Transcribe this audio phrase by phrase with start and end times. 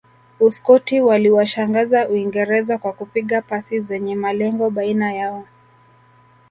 [0.39, 5.47] Uskoti waliwashangaza uingereza kwa kupiga pasi zenye malengo baina yao